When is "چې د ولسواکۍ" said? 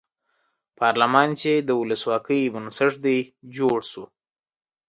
1.41-2.41